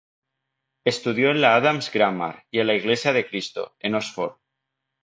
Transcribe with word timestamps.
Estudió 0.83 1.29
en 1.35 1.41
la 1.41 1.53
Adams' 1.57 1.91
Grammar 1.93 2.47
y 2.49 2.57
en 2.59 2.65
la 2.65 2.73
Iglesia 2.73 3.13
de 3.13 3.27
Cristo, 3.27 3.75
en 3.79 3.93
Oxford. 3.93 4.37